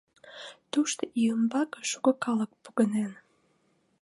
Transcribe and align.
Тушто 0.71 1.03
ий 1.21 1.31
ӱмбаке 1.33 1.81
шуко 1.89 2.11
калык 2.23 2.51
погынен. 2.63 3.11